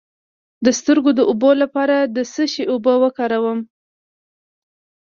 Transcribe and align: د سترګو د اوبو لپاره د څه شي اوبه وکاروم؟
د 0.65 0.67
سترګو 0.79 1.11
د 1.15 1.21
اوبو 1.29 1.51
لپاره 1.63 1.95
د 2.15 2.17
څه 2.33 2.43
شي 2.53 2.63
اوبه 2.71 2.93
وکاروم؟ 3.03 3.59